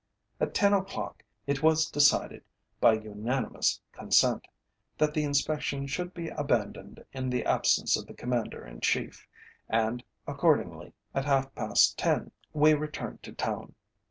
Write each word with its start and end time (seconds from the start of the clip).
At 0.39 0.55
ten 0.55 0.73
o'clock 0.73 1.21
it 1.45 1.61
was 1.61 1.85
decided, 1.87 2.43
by 2.79 2.93
unanimous 2.93 3.81
consent, 3.91 4.47
that 4.97 5.13
the 5.13 5.23
inspection 5.23 5.85
should 5.85 6.11
be 6.15 6.29
abandoned 6.29 7.05
in 7.13 7.29
the 7.29 7.45
absence 7.45 7.95
of 7.95 8.07
the 8.07 8.15
Commander 8.15 8.65
in 8.65 8.79
Chief, 8.79 9.27
and 9.69 10.03
accordingly, 10.25 10.95
at 11.13 11.25
half 11.25 11.53
past 11.53 11.99
ten, 11.99 12.31
we 12.51 12.73
returned 12.73 13.21
to 13.21 13.31
town. 13.31 13.75